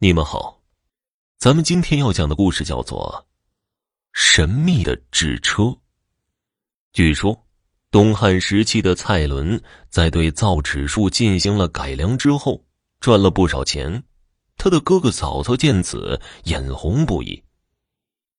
[0.00, 0.60] 你们好，
[1.38, 3.26] 咱们今天要讲的故事叫做
[4.12, 5.62] 《神秘的纸车》。
[6.92, 7.44] 据说，
[7.90, 12.64] 东汉时期的蔡伦在对造纸术进行了改良之后，
[13.00, 14.04] 赚了不少钱。
[14.56, 17.42] 他的哥哥嫂嫂见此，眼红不已。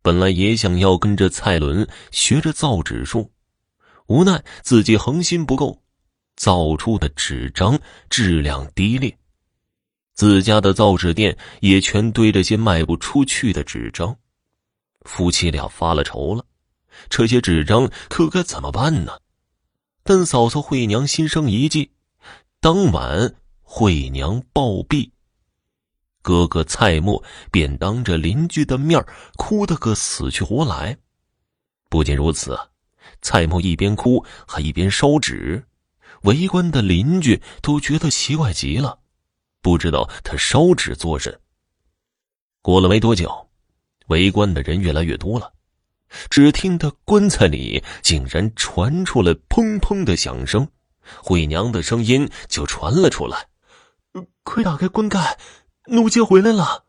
[0.00, 3.32] 本来也想要跟着蔡伦学着造纸术，
[4.06, 5.82] 无奈自己恒心不够，
[6.36, 7.76] 造出的纸张
[8.08, 9.18] 质量低劣。
[10.18, 14.16] 自家的造纸店也全堆着些卖不出去的纸张，
[15.02, 16.44] 夫妻俩发了愁了，
[17.08, 19.12] 这些纸张可该怎么办呢？
[20.02, 21.92] 但嫂嫂惠娘心生一计，
[22.58, 25.08] 当晚惠娘暴毙，
[26.20, 29.00] 哥哥蔡默便当着邻居的面
[29.36, 30.98] 哭得个死去活来。
[31.88, 32.58] 不仅如此，
[33.22, 35.64] 蔡默一边哭还一边烧纸，
[36.22, 38.98] 围观的邻居都觉得奇怪极了。
[39.60, 41.40] 不知道他烧纸作甚。
[42.62, 43.48] 过了没多久，
[44.08, 45.52] 围观的人越来越多了。
[46.30, 50.66] 只听得棺材里竟然传出了砰砰的响声，
[51.22, 53.48] 惠娘的声音就传了出来
[54.42, 55.38] ：“快打开棺盖，
[55.86, 56.86] 奴家回来了！”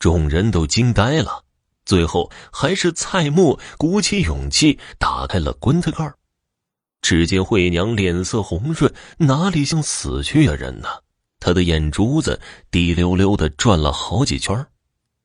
[0.00, 1.44] 众人都惊呆了。
[1.84, 6.12] 最后还是蔡默鼓起勇气打开了棺材盖
[7.00, 10.88] 只见惠娘脸色红润，哪里像死去的人呢？
[11.40, 14.66] 他的眼珠子滴溜溜的转了好几圈，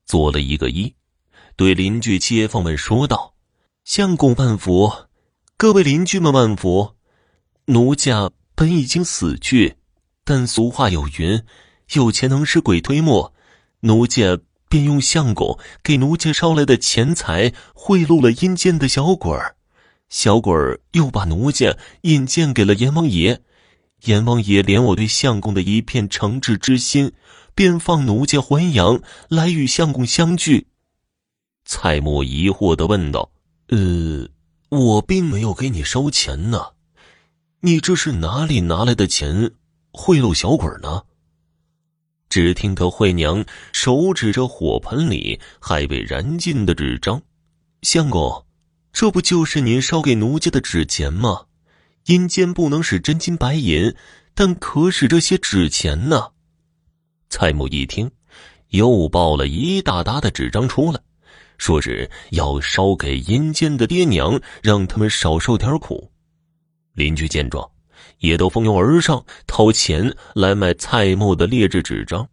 [0.06, 0.94] 做了一个揖，
[1.56, 3.34] 对邻居街坊们说道
[3.84, 4.92] ：“相公万福，
[5.58, 6.96] 各位邻居们万福。
[7.66, 9.78] 奴家本已经死去，
[10.24, 11.44] 但俗话有云，
[11.94, 13.34] 有钱能使鬼推磨。
[13.82, 14.38] 奴家
[14.70, 19.56] 便用相公给奴家捎来的钱财贿赂了阴间的小鬼儿，
[20.10, 23.42] 小鬼儿又把奴家引荐给了阎王爷。”
[24.06, 27.14] 阎王爷怜我对相公的一片诚挚之心，
[27.56, 30.68] 便放奴家还阳来与相公相聚。
[31.66, 33.32] 蔡默疑惑的问道
[33.70, 34.28] ：“呃，
[34.70, 36.72] 我并没有给你烧钱呢，
[37.62, 39.52] 你这是哪里拿来的钱
[39.92, 41.04] 贿赂小鬼呢？”
[42.28, 47.22] 只听得惠娘手指着火盆里还未燃尽的纸张
[47.84, 48.46] ：“相公，
[48.92, 51.46] 这不就是您烧给奴家的纸钱吗？”
[52.06, 53.94] 阴间不能使真金白银，
[54.34, 56.32] 但可使这些纸钱呢。
[57.30, 58.12] 蔡母一听，
[58.70, 61.00] 又抱了一大沓的纸张出来，
[61.58, 66.12] 说是要烧给阴间的爹娘，让他们少受点苦。
[66.94, 67.68] 邻居见状，
[68.20, 72.28] 也都蜂拥而上，掏钱来买蔡母的劣质纸张。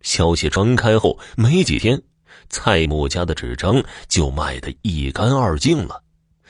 [0.00, 2.02] 消息传开后，没几天，
[2.48, 6.02] 蔡母家的纸张就卖得一干二净了。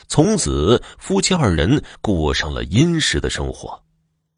[0.07, 3.83] 从此，夫妻二人过上了殷实的生活。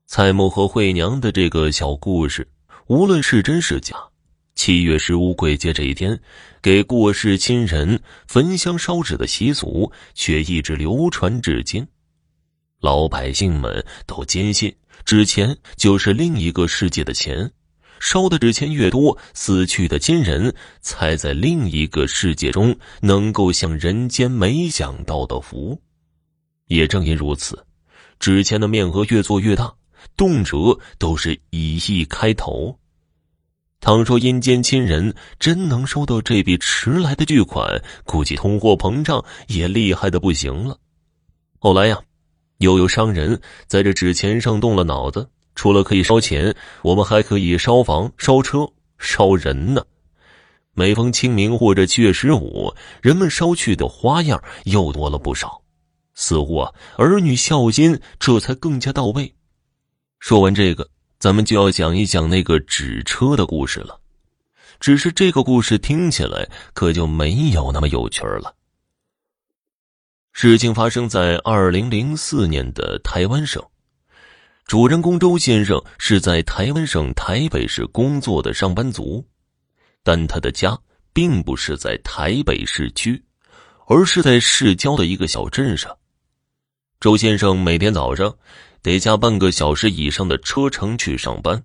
[0.07, 2.47] 蔡母和惠娘的这个小故事，
[2.87, 3.97] 无论是真是假，
[4.55, 6.19] 七月十五鬼节这一天，
[6.63, 11.87] 给过世亲人焚香烧纸的习俗却一直流传至今。
[12.81, 17.51] 老百姓们都坚信，纸钱就是另一个世界的钱。
[18.01, 25.81] 烧的纸钱越多，死去的亲人才在另一个世界中能够享人间没想到的福。
[26.67, 27.65] 也正因如此，
[28.19, 29.73] 纸钱的面额越做越大，
[30.17, 32.79] 动辄都是以亿开头。
[33.79, 40.79] 倘说阴间亲人真能收到这笔迟来的巨款，估计通货膨胀也厉害的不行了。
[41.59, 42.01] 后来呀，
[42.59, 45.29] 又有商人在这纸钱上动了脑子。
[45.57, 49.85] 除了可以烧钱，我们还可以烧房、烧车、烧人呢。
[50.75, 55.63] 每逢清明或者七月十五，人们烧去的花样又多了不少，
[56.15, 59.35] 似乎啊，儿女孝心这才更加到位。
[60.21, 63.99] 说完这个，咱们就要讲一讲那个纸车的故事了。
[64.79, 68.55] 只是这个故事听起来可就没有那么有趣了。
[70.33, 73.65] 事情发生在二零零四年的台湾省。
[74.67, 79.25] 主人公周先生是在台湾省台北市工作的上班族，
[80.03, 80.77] 但他的家
[81.13, 83.23] 并不是在台北市区，
[83.87, 85.97] 而是在市郊的一个小镇上。
[86.99, 88.35] 周先生每天早上
[88.83, 91.63] 得加半个小时以上的车程去上班，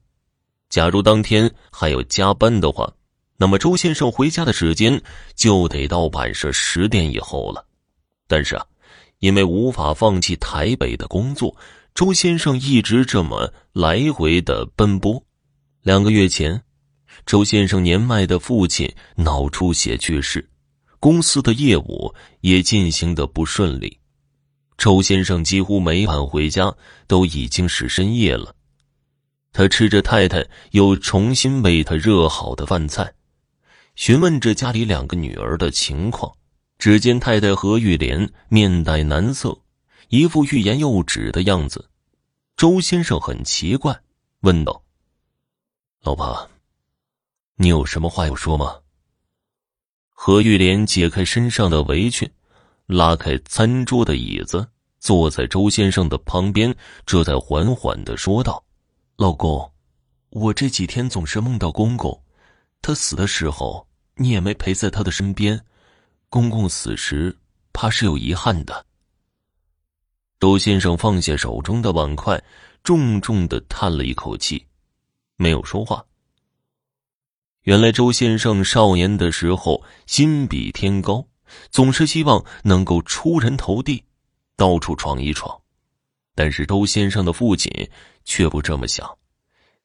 [0.69, 2.88] 假如当天还有加班的话，
[3.36, 5.01] 那么周先生回家的时间
[5.33, 7.65] 就得到晚上十点以后了。
[8.27, 8.63] 但是啊，
[9.18, 11.57] 因为无法放弃台北的工作。
[11.94, 15.24] 周先生一直这么来回的奔波。
[15.82, 16.64] 两个月前，
[17.26, 20.50] 周先生年迈的父亲脑出血去世，
[21.00, 24.00] 公司的业务也进行的不顺利。
[24.78, 26.74] 周先生几乎每晚回家
[27.08, 28.56] 都已经是深夜了。
[29.54, 33.14] 他吃着太太又重新为他热好的饭菜，
[33.96, 36.32] 询问着家里两个女儿的情况。
[36.80, 39.56] 只见太太何玉莲面带难色，
[40.12, 41.90] 一副欲言又止的样子。
[42.58, 43.98] 周先生很奇怪，
[44.42, 44.84] 问道
[46.04, 46.50] ：“老婆，
[47.56, 48.75] 你有什么话要说吗？”
[50.12, 52.30] 何玉莲解开身上的围裙，
[52.88, 54.68] 拉开餐桌的椅子，
[55.00, 56.75] 坐在周先生的旁边，
[57.06, 58.62] 这才缓缓的说道
[59.16, 59.72] ：“老公，
[60.31, 62.22] 我这几天总是梦到公公，
[62.81, 65.66] 他死的时候你也没陪在他的身边。”
[66.28, 67.38] 公公死时，
[67.72, 68.86] 怕是有遗憾的。
[70.42, 72.42] 周先生放下手中的碗筷，
[72.84, 74.66] 重重的叹了一口气，
[75.36, 76.04] 没有说话。
[77.62, 81.24] 原来周先生少年的时候心比天高，
[81.70, 84.04] 总是希望能够出人头地，
[84.58, 85.56] 到处闯一闯。
[86.34, 87.72] 但是周先生的父亲
[88.26, 89.08] 却不这么想，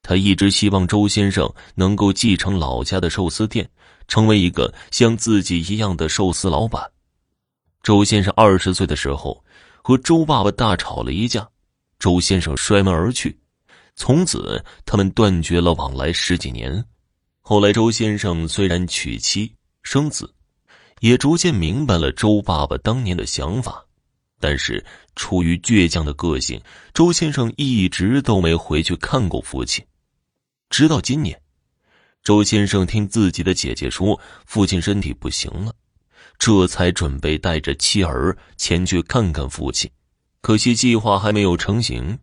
[0.00, 3.68] 他一直希望周先生能够继承老家的寿司店。
[4.08, 6.90] 成为一个像自己一样的寿司老板。
[7.82, 9.44] 周先生二十岁的时候，
[9.86, 11.48] 和周爸爸大吵了一架，
[12.00, 13.38] 周先生摔门而去，
[13.94, 16.84] 从此他们断绝了往来十几年。
[17.40, 19.54] 后来，周先生虽然娶妻
[19.84, 20.34] 生子，
[20.98, 23.80] 也逐渐明白了周爸爸当年的想法，
[24.40, 24.84] 但是
[25.14, 26.60] 出于倔强的个性，
[26.92, 29.86] 周先生一直都没回去看过父亲，
[30.68, 31.40] 直到今年。
[32.24, 35.72] 周先生听自己的姐姐说，父亲身体不行了，
[36.38, 39.90] 这才准备带着妻儿前去看看父亲。
[40.40, 42.18] 可惜计划还没有成型，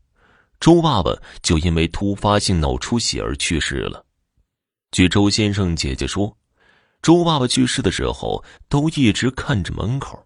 [0.59, 4.05] 周爸爸就因为突发性脑出血而去世了。
[4.91, 6.37] 据周先生姐姐说，
[7.01, 10.25] 周爸爸去世的时候都一直看着门口，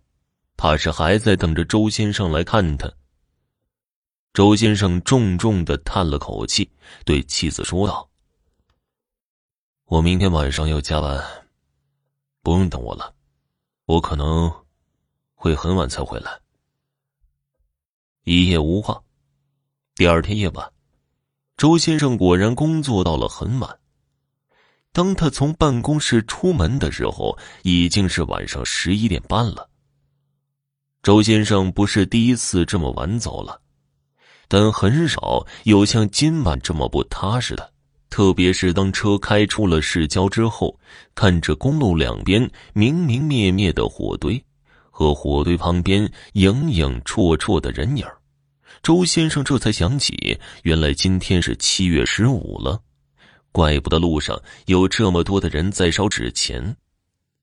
[0.58, 2.92] 怕是还在等着周先生来看他。
[4.34, 6.70] 周先生重重的叹了口气，
[7.04, 8.08] 对妻子说道。
[9.86, 11.20] 我明天晚上要加班，
[12.44, 13.16] 不用等我了，
[13.88, 14.54] 我可能
[15.34, 16.30] 会很晚才回来。
[18.26, 19.02] 一夜无话。
[19.96, 20.74] 第二天夜晚，
[21.56, 23.80] 周先生果然工作到了很晚。
[24.92, 29.70] 当他从办公室出门的时候，已经是晚上十一点半了。
[31.02, 33.62] 周先生不是第一次这么晚走了，
[34.50, 37.74] 但很少有像今晚这么不踏实的。
[38.10, 40.80] 特别是当车开出了市郊之后，
[41.14, 44.44] 看着公路两边明明灭灭的火堆，
[44.90, 48.06] 和火堆旁边影影绰绰的人影
[48.82, 52.80] 周先生这才想起，原来今天是七月十五了，
[53.52, 56.76] 怪不得路上有这么多的人在烧纸钱。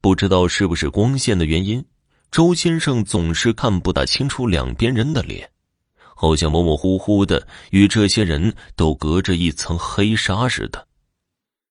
[0.01, 1.85] 不知道是不是光线的原因，
[2.31, 5.51] 周先生总是看不大清楚两边人的脸。
[6.15, 10.87] 好像模模糊糊的，与这些人都隔着一层黑纱似的。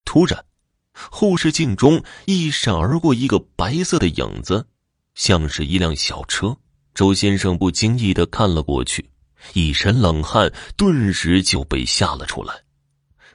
[0.05, 0.45] 突然，
[0.93, 4.67] 后视镜中一闪而过一个白色的影子，
[5.15, 6.55] 像是一辆小车。
[6.93, 9.09] 周先生不经意的看了过去，
[9.53, 12.53] 一身冷汗顿时就被吓了出来。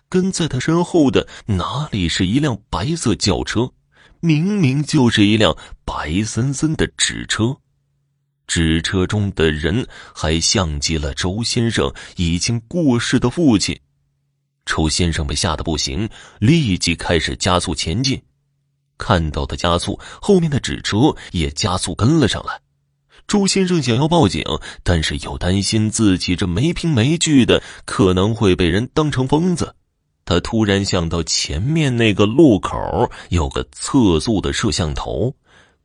[0.09, 3.73] 跟在他身后的哪里是一辆白色轿车，
[4.21, 7.57] 明明就是一辆白森森的纸车。
[8.49, 13.79] 纸车中的人还像极了周先生已经过世的父亲。
[14.65, 16.09] 周先生被吓得不行，
[16.41, 18.21] 立即开始加速前进。
[18.97, 22.61] 看到的加速，后面的纸车也加速跟了上来。
[23.27, 24.43] 周先生想要报警，
[24.83, 29.75] 但是又担心自己这没凭没据的可能会被人当成疯子。
[30.25, 35.35] 他突然想到前面那个路口有个测速的摄像头。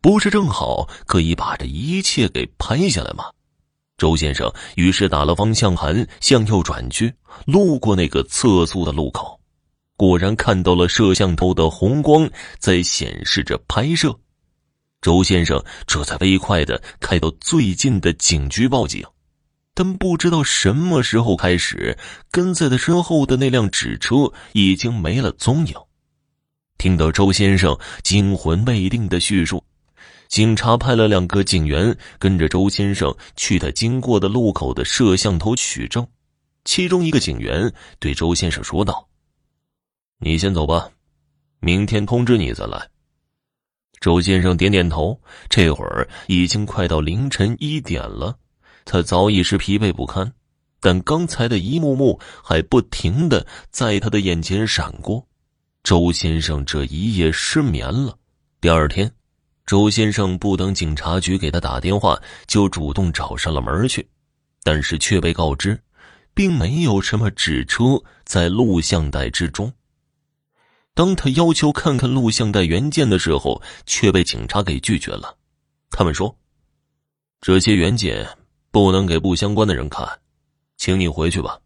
[0.03, 3.23] 不是正好可以把这一切给拍下来吗？
[3.97, 7.13] 周先生于是打了方向盘，向右转去，
[7.45, 9.39] 路过那个测速的路口，
[9.95, 12.29] 果然看到了摄像头的红光
[12.59, 14.13] 在显示着拍摄。
[14.99, 19.05] 周先生这才飞快的开到最近的警局报警，
[19.73, 21.97] 但不知道什么时候开始，
[22.29, 25.73] 跟在他身后的那辆纸车已经没了踪影。
[26.77, 29.63] 听到周先生惊魂未定的叙述。
[30.27, 36.07] 警察派了两个警员跟着周先生去他经过的路口的摄像头取证。
[36.65, 39.07] 其中一个警员对周先生说道
[40.19, 40.89] ：“你先走吧，
[41.59, 42.89] 明天通知你再来。”
[43.99, 45.19] 周先生点点头。
[45.49, 48.37] 这会儿已经快到凌晨一点了，
[48.85, 50.33] 他早已是疲惫不堪，
[50.79, 55.27] 但刚才的一幕幕还不停的在他的眼前闪过。
[55.83, 58.17] 周先生这一夜失眠了。
[58.59, 59.13] 第二天。
[59.65, 64.07] 周先生不等警察局给他打电话，就主动找上了门去，
[64.61, 65.81] 但是却被告知，
[66.33, 69.71] 并没有什么纸车在录像带之中。
[70.93, 75.37] 当他要求看看录像带原件的时候，却被警察给拒绝了。
[75.89, 76.37] 他们说
[77.41, 78.27] ：“这些原件
[78.69, 80.07] 不能给不相关的人看，
[80.77, 81.57] 请你回去吧。”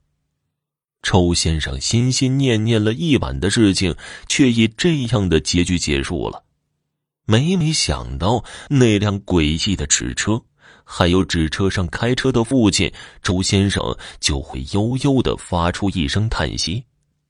[1.02, 3.96] 周先生心心念念了一晚的事情，
[4.28, 6.44] 却以这样的结局结束了。
[7.30, 10.42] 每每想到那辆诡异的纸车，
[10.86, 12.90] 还有纸车上开车的父亲
[13.22, 13.84] 周先生，
[14.22, 16.82] 就会悠悠的发出一声叹息。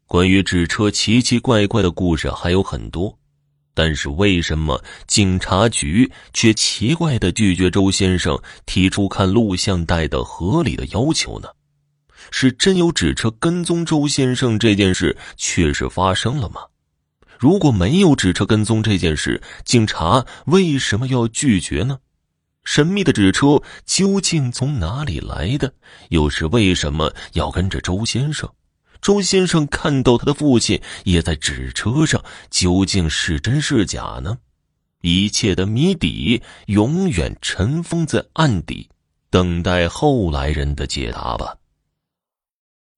[0.05, 3.17] 关于纸车奇奇怪怪的故事还有很多，
[3.73, 11.49] 但是为什么警察局却奇怪的拒绝周先生提出看录像带的合理的要求呢？
[12.29, 16.61] 是真有纸车跟踪周先生这件事确实发生了吗？
[17.39, 21.99] 如果没有纸车跟踪这件事，警察为什么要拒绝呢？
[22.63, 25.73] 神秘的纸车究竟从哪里来的？
[26.09, 28.49] 又是为什么要跟着周先生？
[28.99, 34.37] 周先生看到他的父亲也在纸车上，究竟是真是假呢？
[35.01, 38.89] 一切的谜底永远尘封在案底，
[39.29, 41.55] 等待后来人的解答吧。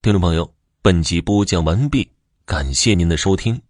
[0.01, 2.09] 听众朋友，本集播讲完毕，
[2.45, 3.61] 感谢您的收听。